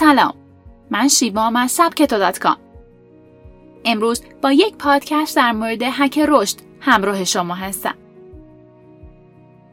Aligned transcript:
سلام. 0.00 0.34
من 0.90 1.08
شیوام 1.08 1.56
از 1.56 1.70
سبکتو 1.70 2.54
امروز 3.84 4.22
با 4.42 4.52
یک 4.52 4.76
پادکست 4.76 5.36
در 5.36 5.52
مورد 5.52 5.82
هک 5.82 6.18
رشد 6.28 6.56
همراه 6.80 7.24
شما 7.24 7.54
هستم. 7.54 7.94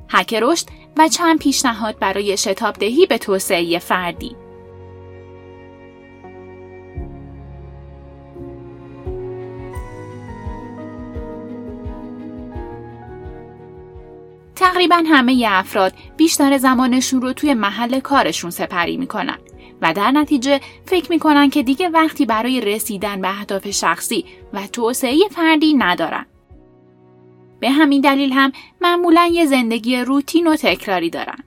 هک 0.10 0.34
رشد 0.34 0.68
و 0.98 1.08
چند 1.08 1.40
پیشنهاد 1.40 2.00
برای 2.00 2.38
شتاب 2.38 2.76
دهی 2.76 3.06
به 3.06 3.18
توسعه 3.18 3.80
فردی. 3.80 4.36
تقریبا 14.56 15.04
همه 15.08 15.46
افراد 15.50 15.94
بیشتر 16.18 16.58
زمانشون 16.58 17.22
رو 17.22 17.34
توی 17.34 17.54
محل 17.54 18.00
کارشون 18.00 18.52
سپری 18.52 18.98
می‌کنن. 18.98 19.38
و 19.82 19.94
در 19.94 20.12
نتیجه 20.12 20.60
فکر 20.86 21.12
می‌کنن 21.12 21.50
که 21.50 21.64
دیگه 21.64 21.90
وقتی 21.90 22.26
برای 22.26 22.62
رسیدن 22.62 23.22
به 23.22 23.30
اهداف 23.30 23.70
شخصی 23.70 24.26
و 24.54 24.68
توسعه 24.68 25.18
فردی 25.32 25.74
ندارن. 25.74 26.26
به 27.60 27.70
همین 27.70 28.02
دلیل 28.02 28.34
هم 28.34 28.52
معمولا 28.82 29.30
یه 29.34 29.46
زندگی 29.46 29.98
روتین 29.98 30.48
و 30.48 30.56
تکراری 30.56 31.10
دارن. 31.10 31.44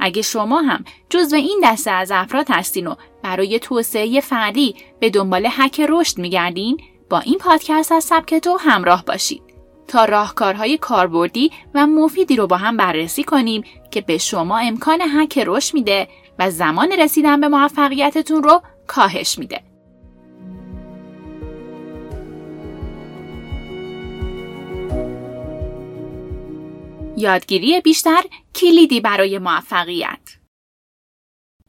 اگه 0.00 0.22
شما 0.22 0.60
هم 0.60 0.84
جزو 1.10 1.36
این 1.36 1.60
دسته 1.64 1.90
از 1.90 2.10
افراد 2.10 2.46
هستین 2.50 2.86
و 2.86 2.94
برای 3.22 3.58
توسعه 3.58 4.20
فردی 4.20 4.74
به 5.00 5.10
دنبال 5.10 5.46
حک 5.46 5.86
رشد 5.88 6.18
میگردین 6.18 6.80
با 7.10 7.18
این 7.18 7.38
پادکست 7.38 7.92
از 7.92 8.04
سبک 8.04 8.34
تو 8.34 8.56
همراه 8.60 9.04
باشید 9.04 9.42
تا 9.88 10.04
راهکارهای 10.04 10.78
کاربردی 10.78 11.52
و 11.74 11.86
مفیدی 11.86 12.36
رو 12.36 12.46
با 12.46 12.56
هم 12.56 12.76
بررسی 12.76 13.24
کنیم 13.24 13.64
که 13.90 14.00
به 14.00 14.18
شما 14.18 14.58
امکان 14.58 15.00
حک 15.00 15.42
رشد 15.46 15.74
میده 15.74 16.08
و 16.38 16.50
زمان 16.50 16.92
رسیدن 16.92 17.40
به 17.40 17.48
موفقیتتون 17.48 18.42
رو 18.42 18.62
کاهش 18.86 19.38
میده. 19.38 19.60
یادگیری 27.16 27.80
بیشتر 27.80 28.22
کلیدی 28.54 29.00
برای 29.00 29.38
موفقیت 29.38 30.38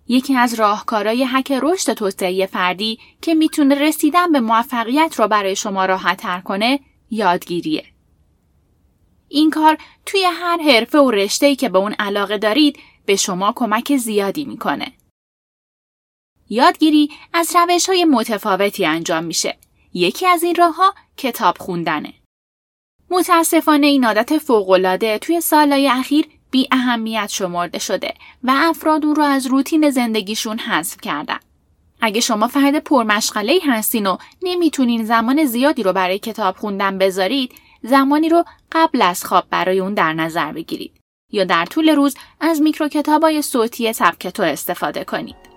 یکی 0.08 0.36
از 0.36 0.53
راهکارهای 0.53 1.25
حک 1.25 1.52
رشد 1.62 1.94
توسعه 1.94 2.45
فردی 2.45 3.00
که 3.22 3.34
می‌تونه 3.34 3.75
رسیدن 3.75 4.31
به 4.31 4.40
موفقیت 4.40 5.16
رو 5.17 5.28
برای 5.28 5.56
شما 5.56 5.86
راحت 5.86 6.17
تر 6.17 6.40
کنه 6.40 6.80
یادگیریه. 7.12 7.86
این 9.30 9.49
کار 9.49 9.77
توی 10.05 10.23
هر 10.23 10.58
حرفه 10.61 10.99
و 10.99 11.11
رشته‌ای 11.11 11.55
که 11.55 11.69
به 11.69 11.77
اون 11.77 11.94
علاقه 11.99 12.38
دارید 12.38 12.80
به 13.05 13.16
شما 13.16 13.53
کمک 13.55 13.97
زیادی 13.97 14.45
می‌کنه. 14.45 14.91
یادگیری 16.49 17.09
از 17.33 17.55
روش 17.55 17.89
های 17.89 18.05
متفاوتی 18.05 18.85
انجام 18.85 19.23
میشه. 19.23 19.57
یکی 19.94 20.27
از 20.27 20.44
این 20.44 20.55
راه 20.55 20.75
ها 20.75 20.94
کتاب 21.17 21.57
خوندنه. 21.57 22.13
متاسفانه 23.09 23.88
این 23.88 24.05
عادت 24.05 24.38
فوقالعاده 24.38 25.17
توی 25.17 25.41
سالهای 25.41 25.89
اخیر 25.89 26.25
بی 26.52 26.67
اهمیت 26.72 27.30
شمرده 27.31 27.80
شده 27.80 28.13
و 28.44 28.52
افراد 28.55 29.05
اون 29.05 29.16
رو 29.16 29.23
از 29.23 29.45
روتین 29.45 29.89
زندگیشون 29.89 30.59
حذف 30.59 31.02
کردن. 31.02 31.39
اگه 32.02 32.22
شما 32.22 32.47
فرد 32.47 32.80
پرمشغله 32.80 33.59
هستین 33.63 34.07
و 34.07 34.17
نمی‌تونین 34.41 35.05
زمان 35.05 35.45
زیادی 35.45 35.83
رو 35.83 35.94
برای 35.94 36.19
کتاب 36.19 36.55
خوندن 36.55 36.97
بذارید، 36.97 37.53
زمانی 37.84 38.29
رو 38.29 38.44
قبل 38.72 39.01
از 39.01 39.25
خواب 39.25 39.45
برای 39.50 39.79
اون 39.79 39.94
در 39.94 40.13
نظر 40.13 40.51
بگیرید. 40.51 41.00
یا 41.31 41.44
در 41.44 41.66
طول 41.66 41.90
روز 41.90 42.16
از 42.40 42.62
میکرو 42.62 42.90
های 43.22 43.41
صوتی 43.41 43.94
سبکتو 43.94 44.44
استفاده 44.44 45.03
کنید. 45.03 45.50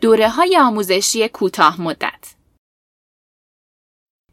دوره 0.00 0.28
های 0.28 0.58
آموزشی 0.58 1.28
کوتاه 1.28 1.80
مدت 1.80 2.34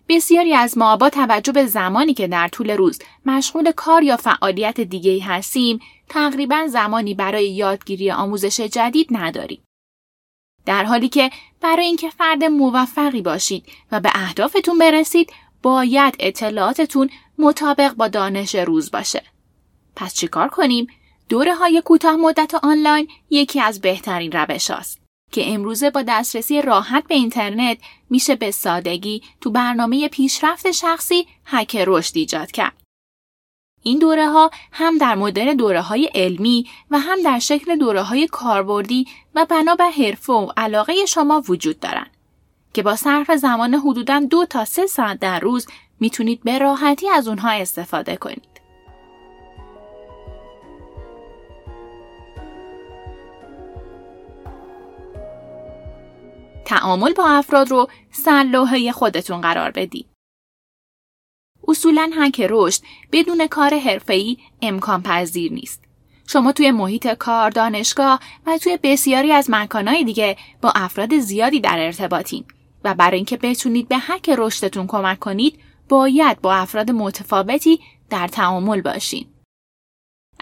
بسیاری 0.10 0.54
از 0.54 0.78
ما 0.78 0.98
با 0.98 1.10
توجه 1.10 1.52
به 1.52 1.66
زمانی 1.66 2.14
که 2.14 2.28
در 2.28 2.48
طول 2.48 2.70
روز 2.70 3.00
مشغول 3.26 3.72
کار 3.72 4.04
یا 4.04 4.18
فعالیت 4.18 4.82
دیگه 4.82 5.24
هستیم 5.24 5.80
تقریبا 6.10 6.68
زمانی 6.68 7.14
برای 7.14 7.50
یادگیری 7.50 8.12
آموزش 8.12 8.62
جدید 8.62 9.08
نداریم. 9.12 9.64
در 10.66 10.84
حالی 10.84 11.10
که 11.10 11.32
برای 11.62 11.86
اینکه 11.86 12.10
فرد 12.10 12.44
موفقی 12.44 13.22
باشید 13.22 13.66
و 13.92 14.00
به 14.00 14.12
اهدافتون 14.16 14.78
برسید 14.78 15.34
باید 15.64 16.16
اطلاعاتتون 16.20 17.10
مطابق 17.38 17.94
با 17.94 18.08
دانش 18.08 18.56
روز 18.56 18.92
باشه. 18.92 19.24
پس 19.96 20.14
چیکار 20.14 20.48
کنیم؟ 20.48 20.88
دوره 21.30 21.56
های 21.56 21.82
کوتاه 21.86 22.16
مدت 22.16 22.56
آنلاین 22.56 23.08
یکی 23.30 23.62
از 23.62 23.82
بهترین 23.82 24.32
روش 24.32 24.72
هاست 24.72 25.00
که 25.32 25.54
امروزه 25.54 25.90
با 25.90 26.02
دسترسی 26.08 26.62
راحت 26.62 27.08
به 27.08 27.16
اینترنت 27.16 27.78
میشه 28.10 28.36
به 28.36 28.52
سادگی 28.52 29.22
تو 29.42 29.52
برنامه 29.52 30.08
پیشرفت 30.08 30.72
شخصی 30.72 31.28
حک 31.46 31.84
رشد 31.88 32.18
ایجاد 32.18 32.52
کرد. 32.52 32.83
این 33.84 34.00
دوره 34.00 34.30
ها 34.30 34.52
هم 34.72 34.98
در 34.98 35.16
مدل 35.16 35.54
دوره 35.54 35.82
های 35.82 36.10
علمی 36.16 36.66
و 36.92 37.00
هم 37.00 37.22
در 37.24 37.40
شکل 37.40 37.76
دوره 37.76 38.02
های 38.02 38.28
کاربردی 38.28 39.08
و 39.36 39.46
بنا 39.50 39.76
به 39.76 39.86
حرفه 39.86 40.34
و 40.34 40.52
علاقه 40.58 41.06
شما 41.06 41.44
وجود 41.48 41.80
دارند 41.80 42.12
که 42.74 42.84
با 42.84 42.96
صرف 42.96 43.32
زمان 43.32 43.74
حدوداً 43.74 44.20
دو 44.20 44.46
تا 44.46 44.66
سه 44.66 44.88
ساعت 44.88 45.20
در 45.20 45.40
روز 45.40 45.68
می‌تونید 46.00 46.44
به 46.44 46.58
راحتی 46.58 47.10
از 47.10 47.28
اونها 47.28 47.50
استفاده 47.52 48.16
کنید. 48.16 48.54
تعامل 56.66 57.14
با 57.14 57.26
افراد 57.28 57.72
رو 57.72 57.88
سر 58.12 58.92
خودتون 58.94 59.42
قرار 59.42 59.72
بدید. 59.72 60.13
اصولا 61.74 62.12
هک 62.18 62.48
رشد 62.50 62.82
بدون 63.12 63.48
کار 63.48 63.80
حرفه‌ای 63.80 64.38
امکان 64.62 65.04
پذیر 65.04 65.54
نیست. 65.54 65.84
شما 66.28 66.52
توی 66.52 66.72
محیط 66.72 67.08
کار، 67.08 67.50
دانشگاه 67.50 68.20
و 68.46 68.58
توی 68.58 68.78
بسیاری 68.84 69.32
از 69.32 69.50
مکانهای 69.50 70.04
دیگه 70.04 70.38
با 70.62 70.72
افراد 70.76 71.20
زیادی 71.20 71.60
در 71.60 71.80
ارتباطین 71.80 72.46
و 72.84 72.94
برای 72.94 73.16
اینکه 73.16 73.38
بتونید 73.38 73.88
به 73.88 73.98
حک 73.98 74.30
رشدتون 74.38 74.88
کمک 74.88 75.20
کنید 75.20 75.60
باید 75.90 76.42
با 76.42 76.54
افراد 76.54 76.92
متفاوتی 76.92 77.80
در 78.10 78.28
تعامل 78.28 78.82
باشین. 78.82 79.26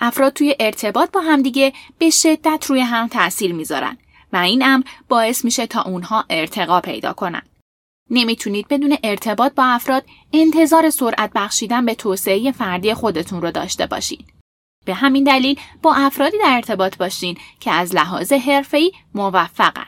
افراد 0.02 0.34
توی 0.34 0.56
ارتباط 0.60 1.12
با 1.12 1.22
همدیگه 1.22 1.74
به 1.98 2.10
شدت 2.10 2.66
روی 2.70 2.80
هم 2.80 3.08
تاثیر 3.08 3.54
می‌ذارن 3.54 3.98
و 4.34 4.38
این 4.38 4.64
امر 4.66 4.84
باعث 5.10 5.46
میشه 5.46 5.68
تا 5.68 5.82
اونها 5.82 6.26
ارتقا 6.30 6.82
پیدا 6.82 7.14
کنن. 7.14 7.42
نمی‌تونید 8.12 8.68
بدون 8.68 8.98
ارتباط 9.04 9.54
با 9.54 9.64
افراد 9.64 10.06
انتظار 10.34 10.90
سرعت 10.90 11.32
بخشیدن 11.36 11.86
به 11.86 11.96
توسعه 11.96 12.52
فردی 12.52 12.94
خودتون 12.94 13.42
رو 13.42 13.52
داشته 13.52 13.86
باشید. 13.86 14.26
به 14.86 14.94
همین 14.94 15.24
دلیل 15.24 15.60
با 15.82 15.94
افرادی 15.94 16.38
در 16.38 16.56
ارتباط 16.56 16.98
باشین 16.98 17.38
که 17.60 17.72
از 17.72 17.96
لحاظ 17.96 18.34
حرفه‌ای 18.34 18.92
موفقن. 19.16 19.86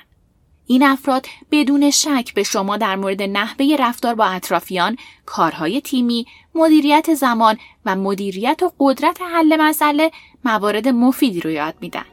این 0.68 0.84
افراد 0.84 1.26
بدون 1.52 1.92
شک 1.92 2.34
به 2.36 2.44
شما 2.44 2.78
در 2.78 2.96
مورد 2.96 3.22
نحوه 3.22 3.76
رفتار 3.80 4.16
با 4.16 4.26
اطرافیان، 4.26 4.98
کارهای 5.26 5.82
تیمی، 5.82 6.26
مدیریت 6.56 7.14
زمان 7.14 7.58
و 7.86 7.96
مدیریت 7.96 8.64
و 8.64 8.72
قدرت 8.80 9.22
حل 9.22 9.58
مسئله 9.60 10.12
موارد 10.46 10.88
مفیدی 10.88 11.40
رو 11.40 11.50
یاد 11.50 11.76
میدن. 11.82 12.06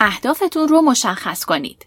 اهدافتون 0.00 0.68
رو 0.68 0.82
مشخص 0.82 1.44
کنید. 1.44 1.86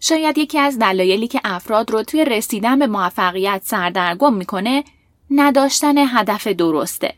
شاید 0.00 0.38
یکی 0.38 0.58
از 0.58 0.78
دلایلی 0.78 1.28
که 1.28 1.40
افراد 1.44 1.90
رو 1.90 2.02
توی 2.02 2.24
رسیدن 2.24 2.78
به 2.78 2.86
موفقیت 2.86 3.62
سردرگم 3.64 4.34
می‌کنه 4.34 4.84
نداشتن 5.30 5.94
هدف 5.98 6.46
درسته. 6.46 7.14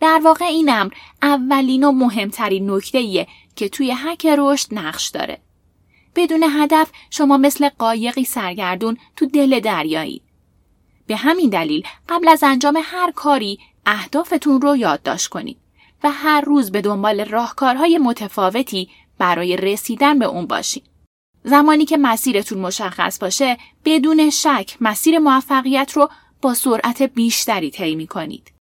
در 0.00 0.20
واقع 0.24 0.44
این 0.44 0.68
امر 0.68 0.92
اولین 1.22 1.84
و 1.84 1.92
مهمترین 1.92 2.70
نکته 2.70 3.26
که 3.56 3.68
توی 3.68 3.92
حک 3.92 4.26
رشد 4.38 4.68
نقش 4.72 5.08
داره. 5.08 5.38
بدون 6.14 6.42
هدف 6.42 6.90
شما 7.10 7.36
مثل 7.36 7.68
قایقی 7.68 8.24
سرگردون 8.24 8.98
تو 9.16 9.26
دل 9.26 9.60
دریایی. 9.60 10.22
به 11.06 11.16
همین 11.16 11.50
دلیل 11.50 11.86
قبل 12.08 12.28
از 12.28 12.42
انجام 12.42 12.78
هر 12.82 13.12
کاری 13.12 13.58
اهدافتون 13.86 14.60
رو 14.60 14.76
یادداشت 14.76 15.28
کنید. 15.28 15.65
و 16.02 16.10
هر 16.10 16.40
روز 16.40 16.72
به 16.72 16.80
دنبال 16.80 17.24
راهکارهای 17.24 17.98
متفاوتی 17.98 18.88
برای 19.18 19.56
رسیدن 19.56 20.18
به 20.18 20.24
اون 20.24 20.46
باشین. 20.46 20.82
زمانی 21.44 21.84
که 21.84 21.96
مسیرتون 21.96 22.58
مشخص 22.58 23.18
باشه 23.18 23.58
بدون 23.84 24.30
شک 24.30 24.76
مسیر 24.80 25.18
موفقیت 25.18 25.92
رو 25.92 26.08
با 26.42 26.54
سرعت 26.54 27.02
بیشتری 27.02 27.70
طی 27.70 28.06
کنید. 28.06 28.52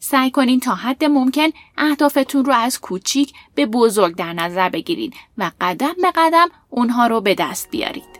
سعی 0.00 0.30
کنین 0.30 0.60
تا 0.60 0.74
حد 0.74 1.04
ممکن 1.04 1.48
اهدافتون 1.78 2.44
رو 2.44 2.52
از 2.52 2.80
کوچیک 2.80 3.32
به 3.54 3.66
بزرگ 3.66 4.16
در 4.16 4.32
نظر 4.32 4.68
بگیرید 4.68 5.14
و 5.38 5.50
قدم 5.60 5.94
به 6.02 6.12
قدم 6.16 6.48
اونها 6.70 7.06
رو 7.06 7.20
به 7.20 7.34
دست 7.34 7.70
بیارید. 7.70 8.11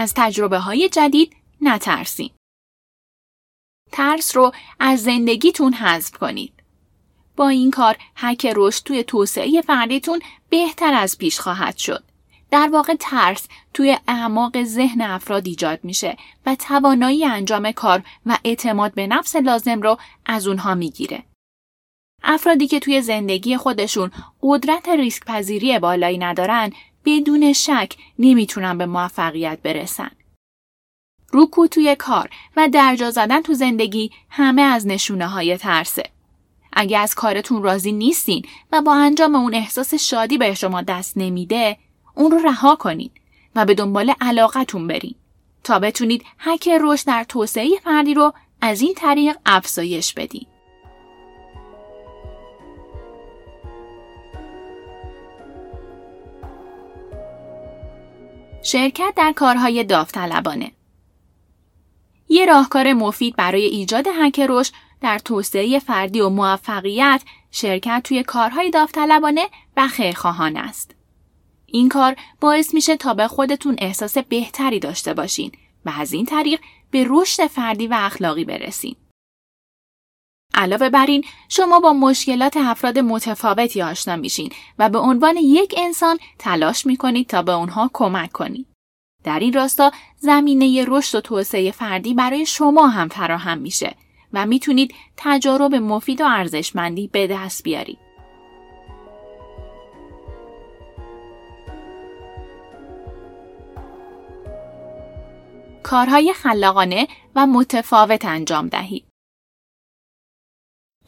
از 0.00 0.14
تجربه 0.16 0.58
های 0.58 0.88
جدید 0.88 1.36
نترسین. 1.60 2.30
ترس 3.92 4.36
رو 4.36 4.52
از 4.80 5.02
زندگیتون 5.02 5.72
حذف 5.72 6.16
کنید. 6.18 6.52
با 7.36 7.48
این 7.48 7.70
کار 7.70 7.96
حک 8.14 8.52
رشد 8.56 8.84
توی 8.84 9.04
توسعه 9.04 9.62
فردیتون 9.62 10.20
بهتر 10.50 10.94
از 10.94 11.18
پیش 11.18 11.40
خواهد 11.40 11.76
شد. 11.76 12.04
در 12.50 12.68
واقع 12.72 12.94
ترس 13.00 13.48
توی 13.74 13.98
اعماق 14.08 14.64
ذهن 14.64 15.00
افراد 15.00 15.46
ایجاد 15.46 15.80
میشه 15.82 16.16
و 16.46 16.54
توانایی 16.54 17.24
انجام 17.24 17.72
کار 17.72 18.02
و 18.26 18.38
اعتماد 18.44 18.94
به 18.94 19.06
نفس 19.06 19.36
لازم 19.36 19.82
رو 19.82 19.98
از 20.26 20.46
اونها 20.46 20.74
می‌گیره. 20.74 21.24
افرادی 22.22 22.66
که 22.66 22.80
توی 22.80 23.02
زندگی 23.02 23.56
خودشون 23.56 24.10
قدرت 24.42 24.88
ریسک 24.88 25.24
پذیری 25.24 25.78
بالایی 25.78 26.18
ندارن 26.18 26.72
بدون 27.04 27.52
شک 27.52 27.92
نمی‌تونن 28.18 28.78
به 28.78 28.86
موفقیت 28.86 29.58
برسن. 29.62 30.10
روکو 31.32 31.66
توی 31.66 31.96
کار 31.96 32.30
و 32.56 32.68
درجا 32.68 33.10
زدن 33.10 33.42
تو 33.42 33.54
زندگی 33.54 34.10
همه 34.28 34.62
از 34.62 34.86
نشونه 34.86 35.26
های 35.26 35.56
ترسه. 35.56 36.02
اگه 36.72 36.98
از 36.98 37.14
کارتون 37.14 37.62
راضی 37.62 37.92
نیستین 37.92 38.44
و 38.72 38.82
با 38.82 38.94
انجام 38.94 39.34
اون 39.34 39.54
احساس 39.54 39.94
شادی 39.94 40.38
به 40.38 40.54
شما 40.54 40.82
دست 40.82 41.16
نمیده 41.16 41.78
اون 42.14 42.30
رو 42.30 42.38
رها 42.38 42.76
کنید 42.76 43.12
و 43.54 43.64
به 43.64 43.74
دنبال 43.74 44.14
علاقتون 44.20 44.86
برین 44.86 45.14
تا 45.64 45.78
بتونید 45.78 46.24
حک 46.38 46.68
رشد 46.80 47.06
در 47.06 47.24
توسعه 47.24 47.70
فردی 47.84 48.14
رو 48.14 48.32
از 48.60 48.80
این 48.80 48.94
طریق 48.94 49.36
افزایش 49.46 50.14
بدین. 50.14 50.46
شرکت 58.62 59.12
در 59.16 59.32
کارهای 59.32 59.84
داوطلبانه 59.84 60.72
یه 62.28 62.46
راهکار 62.46 62.92
مفید 62.92 63.36
برای 63.36 63.64
ایجاد 63.64 64.08
حک 64.08 64.40
رشد 64.48 64.72
در 65.00 65.18
توسعه 65.18 65.78
فردی 65.78 66.20
و 66.20 66.28
موفقیت 66.28 67.22
شرکت 67.50 68.00
توی 68.04 68.22
کارهای 68.22 68.70
داوطلبانه 68.70 69.48
و 69.76 69.88
خیرخواهان 69.88 70.56
است. 70.56 70.94
این 71.66 71.88
کار 71.88 72.16
باعث 72.40 72.74
میشه 72.74 72.96
تا 72.96 73.14
به 73.14 73.28
خودتون 73.28 73.76
احساس 73.78 74.18
بهتری 74.18 74.78
داشته 74.78 75.14
باشین 75.14 75.52
و 75.84 75.92
از 75.96 76.12
این 76.12 76.26
طریق 76.26 76.60
به 76.90 77.06
رشد 77.08 77.46
فردی 77.46 77.86
و 77.86 77.94
اخلاقی 77.98 78.44
برسین. 78.44 78.96
علاوه 80.54 80.88
بر 80.88 81.06
این 81.06 81.24
شما 81.48 81.80
با 81.80 81.92
مشکلات 81.92 82.56
افراد 82.56 82.98
متفاوتی 82.98 83.82
آشنا 83.82 84.16
میشین 84.16 84.52
و 84.78 84.88
به 84.88 84.98
عنوان 84.98 85.36
یک 85.36 85.74
انسان 85.76 86.18
تلاش 86.38 86.86
می‌کنید 86.86 87.26
تا 87.26 87.42
به 87.42 87.52
اونها 87.52 87.90
کمک 87.92 88.32
کنید. 88.32 88.66
در 89.24 89.38
این 89.38 89.52
راستا 89.52 89.92
زمینه 90.18 90.84
رشد 90.88 91.18
و 91.18 91.20
توسعه 91.20 91.70
فردی 91.70 92.14
برای 92.14 92.46
شما 92.46 92.88
هم 92.88 93.08
فراهم 93.08 93.58
میشه 93.58 93.94
و 94.32 94.46
می‌تونید 94.46 94.94
تجارب 95.16 95.74
مفید 95.74 96.20
و 96.20 96.24
ارزشمندی 96.24 97.08
به 97.08 97.26
دست 97.26 97.62
بیارید. 97.62 97.98
کارهای 105.82 106.32
خلاقانه 106.32 107.08
و 107.36 107.46
متفاوت 107.46 108.24
انجام 108.24 108.68
دهید. 108.68 109.09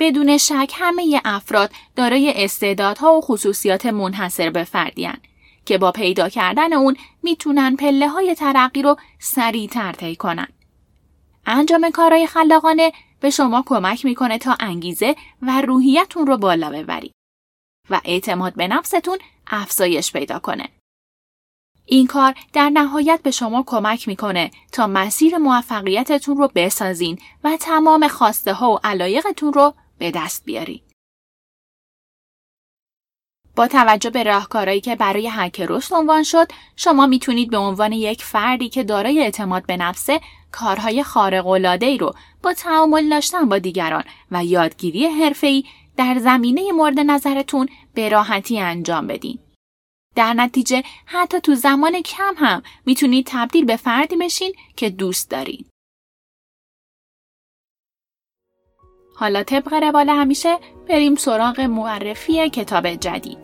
بدون 0.02 0.38
شک 0.38 0.72
همه 0.75 1.20
افراد 1.25 1.70
دارای 1.96 2.44
استعدادها 2.44 3.14
و 3.14 3.20
خصوصیات 3.20 3.87
منحصر 3.87 4.50
به 4.50 4.64
فردیان 4.64 5.19
که 5.64 5.78
با 5.78 5.93
پیدا 5.93 6.28
کردن 6.28 6.72
اون 6.72 6.96
می‌تونن 7.22 7.76
پله 7.76 8.08
های 8.08 8.34
ترقی 8.34 8.82
رو 8.82 8.96
سریعتر 9.19 9.93
طی 9.93 10.16
کنن. 10.16 10.49
انجام 11.46 11.90
کارهای 11.90 12.26
خلاقانه 12.26 12.93
به 13.20 13.31
شما 13.31 13.62
کمک 13.66 14.04
می‌کنه 14.04 14.38
تا 14.38 14.56
انگیزه 14.60 15.16
و 15.43 15.60
روحیتون 15.60 16.26
رو 16.26 16.37
بالا 16.37 16.70
ببرید 16.70 17.12
و 17.90 18.00
اعتماد 18.04 18.54
به 18.54 18.69
نفستون 18.69 19.19
افزایش 19.46 20.12
پیدا 20.12 20.38
کنه. 20.38 20.69
این 21.87 22.06
کار 22.06 22.34
در 22.52 22.70
نهایت 22.70 23.20
به 23.22 23.31
شما 23.31 23.64
کمک 23.66 24.08
می‌کنه 24.08 24.50
تا 24.72 24.87
مسیر 24.87 25.38
موفقیتتون 25.38 26.37
رو 26.37 26.50
بسازین 26.54 27.19
و 27.44 27.56
تمام 27.60 28.08
خواسته 28.08 28.52
ها 28.52 28.72
و 28.72 28.78
علایقتون 28.84 29.52
رو 29.52 29.75
به 30.02 30.10
دست 30.10 30.44
بیارید. 30.44 30.82
با 33.56 33.69
توجه 33.69 34.10
به 34.10 34.22
راهکارهایی 34.22 34.81
که 34.81 34.96
برای 34.96 35.28
حک 35.28 35.60
رشد 35.60 35.94
عنوان 35.94 36.22
شد 36.22 36.52
شما 36.76 37.06
می‌تونید 37.06 37.50
به 37.50 37.56
عنوان 37.56 37.93
یک 37.93 38.25
فردی 38.25 38.69
که 38.69 38.84
دارای 38.84 39.20
اعتماد 39.20 39.66
به 39.66 39.76
نفسه 39.76 40.20
کارهای 40.52 41.02
خارق 41.02 41.46
ای 41.82 41.99
رو 41.99 42.14
با 42.43 42.52
تعامل 42.52 43.08
داشتن 43.08 43.49
با 43.49 43.58
دیگران 43.58 44.04
و 44.31 44.44
یادگیری 44.44 45.06
حرفه‌ای 45.06 45.64
در 45.96 46.19
زمینه 46.19 46.72
مورد 46.72 47.00
نظرتون 47.00 47.69
به 47.94 48.08
راحتی 48.08 48.60
انجام 48.60 49.06
بدین. 49.06 49.38
در 50.14 50.34
نتیجه 50.34 50.82
حتی 51.06 51.40
تو 51.40 51.54
زمان 51.54 52.02
کم 52.02 52.34
هم 52.37 52.62
می‌تونید 52.87 53.26
تبدیل 53.28 53.64
به 53.64 53.76
فردی 53.76 54.16
بشین 54.16 54.52
که 54.76 54.90
دوست 54.90 55.31
دارین. 55.31 55.64
حالا 59.14 59.43
طبق 59.43 59.75
روال 59.75 60.09
همیشه 60.09 60.59
بریم 60.88 61.14
سراغ 61.14 61.61
معرفی 61.61 62.50
کتاب 62.50 62.88
جدید. 62.94 63.38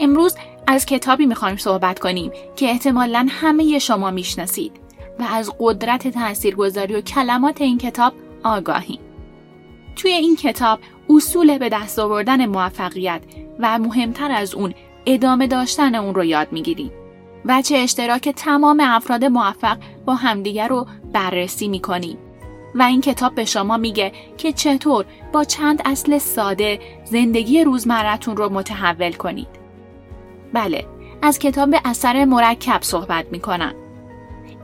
امروز 0.00 0.36
از 0.66 0.86
کتابی 0.86 1.26
می‌خوایم 1.26 1.56
صحبت 1.56 1.98
کنیم 1.98 2.32
که 2.56 2.70
احتمالا 2.70 3.26
همه 3.30 3.78
شما 3.78 4.10
می‌شناسید 4.10 4.72
و 5.18 5.22
از 5.22 5.52
قدرت 5.60 6.08
تاثیرگذاری 6.08 6.94
و 6.94 7.00
کلمات 7.00 7.60
این 7.60 7.78
کتاب 7.78 8.12
آگاهیم. 8.44 9.00
توی 9.96 10.10
این 10.10 10.36
کتاب 10.36 10.80
اصول 11.10 11.58
به 11.58 11.68
دست 11.68 11.98
آوردن 11.98 12.46
موفقیت 12.46 13.22
و 13.58 13.78
مهمتر 13.78 14.32
از 14.32 14.54
اون 14.54 14.74
ادامه 15.06 15.46
داشتن 15.46 15.94
اون 15.94 16.14
رو 16.14 16.24
یاد 16.24 16.52
می‌گیریم. 16.52 16.92
و 17.44 17.62
چه 17.62 17.76
اشتراک 17.76 18.28
تمام 18.28 18.80
افراد 18.80 19.24
موفق 19.24 19.76
با 20.04 20.14
همدیگر 20.14 20.68
رو 20.68 20.86
بررسی 21.12 21.68
می‌کنیم 21.68 22.18
و 22.74 22.82
این 22.82 23.00
کتاب 23.00 23.34
به 23.34 23.44
شما 23.44 23.76
میگه 23.76 24.12
که 24.36 24.52
چطور 24.52 25.04
با 25.32 25.44
چند 25.44 25.82
اصل 25.84 26.18
ساده 26.18 26.80
زندگی 27.04 27.64
روزمرتون 27.64 28.36
رو 28.36 28.48
متحول 28.48 29.12
کنید. 29.12 29.48
بله، 30.52 30.86
از 31.22 31.38
کتاب 31.38 31.74
اثر 31.84 32.24
مرکب 32.24 32.82
صحبت 32.82 33.26
می‌کنم. 33.30 33.74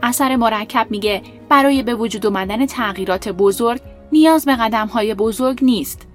اثر 0.03 0.35
مرکب 0.35 0.87
میگه 0.89 1.21
برای 1.49 1.83
به 1.83 1.95
وجود 1.95 2.25
اومدن 2.25 2.65
تغییرات 2.65 3.29
بزرگ 3.29 3.81
نیاز 4.11 4.45
به 4.45 4.55
قدم 4.55 4.87
های 4.87 5.13
بزرگ 5.13 5.59
نیست. 5.61 6.07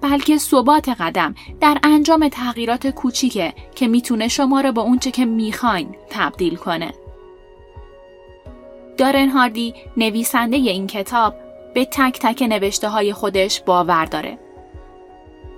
بلکه 0.00 0.38
ثبات 0.38 0.88
قدم 0.88 1.34
در 1.60 1.78
انجام 1.82 2.28
تغییرات 2.28 2.86
کوچیکه 2.86 3.54
که 3.74 3.88
می‌تونه 3.88 4.28
شما 4.28 4.60
رو 4.60 4.72
به 4.72 4.80
اونچه 4.80 5.10
که 5.10 5.24
می‌خواین 5.24 5.96
تبدیل 6.10 6.56
کنه. 6.56 6.94
دارن 8.96 9.28
هاردی 9.28 9.74
نویسنده 9.96 10.56
این 10.56 10.86
کتاب 10.86 11.34
به 11.74 11.84
تک 11.84 12.18
تک 12.20 12.42
نوشته 12.42 12.88
های 12.88 13.12
خودش 13.12 13.60
باور 13.60 14.04
داره. 14.04 14.38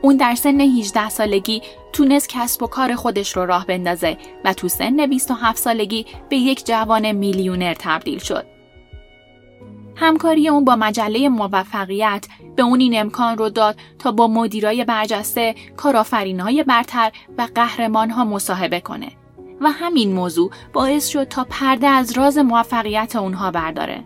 اون 0.02 0.16
در 0.16 0.34
سن 0.34 0.60
18 0.60 1.08
سالگی 1.08 1.62
تونست 1.92 2.28
کسب 2.28 2.62
و 2.62 2.66
کار 2.66 2.94
خودش 2.94 3.36
رو 3.36 3.46
راه 3.46 3.66
بندازه 3.66 4.16
و 4.44 4.52
تو 4.52 4.68
سن 4.68 5.06
27 5.06 5.58
سالگی 5.58 6.06
به 6.28 6.36
یک 6.36 6.66
جوان 6.66 7.12
میلیونر 7.12 7.74
تبدیل 7.74 8.18
شد. 8.18 8.46
همکاری 9.96 10.48
اون 10.48 10.64
با 10.64 10.76
مجله 10.76 11.28
موفقیت 11.28 12.26
به 12.56 12.62
اون 12.62 12.80
این 12.80 13.00
امکان 13.00 13.38
رو 13.38 13.48
داد 13.48 13.76
تا 13.98 14.12
با 14.12 14.26
مدیرای 14.26 14.84
برجسته، 14.84 15.54
کارآفرینهای 15.76 16.62
برتر 16.62 17.12
و 17.38 17.48
قهرمانها 17.54 18.24
مصاحبه 18.24 18.80
کنه. 18.80 19.08
و 19.60 19.70
همین 19.70 20.12
موضوع 20.12 20.50
باعث 20.72 21.08
شد 21.08 21.24
تا 21.24 21.46
پرده 21.50 21.86
از 21.86 22.18
راز 22.18 22.38
موفقیت 22.38 23.16
اونها 23.16 23.50
برداره. 23.50 24.04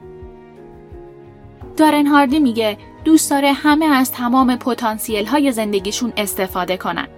دارن 1.77 2.07
هاردی 2.07 2.41
میگه 2.41 2.79
دوست 3.05 3.31
داره 3.31 3.53
همه 3.53 3.85
از 3.87 4.13
تمام 4.13 4.57
پتانسیل 4.57 5.27
های 5.27 5.53
زندگیشون 5.53 6.13
استفاده 6.17 6.77
کنن. 6.77 7.09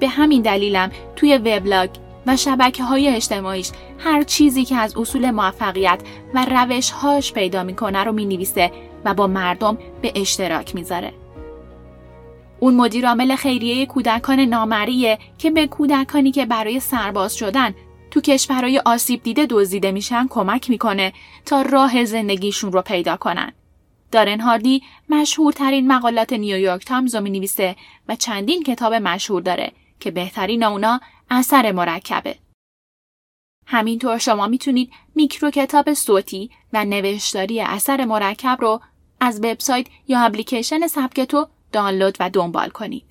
به 0.00 0.08
همین 0.08 0.42
دلیلم 0.42 0.90
توی 1.16 1.36
وبلاگ 1.38 1.90
و 2.26 2.36
شبکه 2.36 2.84
های 2.84 3.08
اجتماعیش 3.08 3.70
هر 3.98 4.22
چیزی 4.22 4.64
که 4.64 4.76
از 4.76 4.96
اصول 4.96 5.30
موفقیت 5.30 6.00
و 6.34 6.46
روش 6.50 6.90
هاش 6.90 7.32
پیدا 7.32 7.62
می‌کنه 7.62 8.04
رو 8.04 8.12
می‌نویسه 8.12 8.72
و 9.04 9.14
با 9.14 9.26
مردم 9.26 9.78
به 10.02 10.12
اشتراک 10.14 10.74
می‌ذاره. 10.74 11.12
اون 12.62 12.74
مدیر 12.74 13.08
عامل 13.08 13.36
خیریه 13.36 13.86
کودکان 13.86 14.40
نامریه 14.40 15.18
که 15.38 15.50
به 15.50 15.66
کودکانی 15.66 16.32
که 16.32 16.46
برای 16.46 16.80
سرباز 16.80 17.36
شدن 17.36 17.74
تو 18.10 18.20
کشورهای 18.20 18.78
آسیب 18.78 19.22
دیده 19.22 19.46
دزدیده 19.50 19.92
میشن 19.92 20.26
کمک 20.30 20.70
می‌کنه 20.70 21.12
تا 21.46 21.62
راه 21.62 22.04
زندگیشون 22.04 22.72
رو 22.72 22.82
پیدا 22.82 23.16
کنن. 23.16 23.52
دارن 24.12 24.40
هاردی 24.40 24.82
مشهورترین 25.08 25.92
مقالات 25.92 26.32
نیویورک 26.32 26.84
تایمز 26.84 27.14
رو 27.14 27.20
می‌نویسه 27.20 27.76
و 28.08 28.16
چندین 28.16 28.62
کتاب 28.62 28.94
مشهور 28.94 29.42
داره 29.42 29.72
که 30.00 30.10
بهترین 30.10 30.62
اونا 30.64 31.00
اثر 31.30 31.72
مرکبه. 31.72 32.36
همینطور 33.66 34.18
شما 34.18 34.46
می‌تونید 34.46 34.90
میکرو 35.14 35.50
کتاب 35.50 35.94
صوتی 35.94 36.50
و 36.72 36.84
نوشتاری 36.84 37.60
اثر 37.60 38.04
مرکب 38.04 38.58
رو 38.60 38.80
از 39.20 39.40
وبسایت 39.44 39.86
یا 40.08 40.20
اپلیکیشن 40.20 40.86
سبکتو 40.86 41.46
دانلود 41.72 42.16
و 42.20 42.30
دنبال 42.30 42.68
کنید. 42.70 43.04